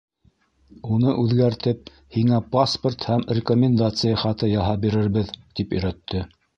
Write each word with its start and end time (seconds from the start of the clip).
Уны 0.95 1.11
үҙгәртеп, 1.23 1.91
һиңә 2.17 2.41
паспорт 2.57 3.07
һәм 3.13 3.29
рекомендация 3.41 4.19
хаты 4.27 4.53
яһап 4.57 4.85
бирербеҙ,— 4.89 5.35
тип 5.61 5.81
өйрәтте. 5.81 6.29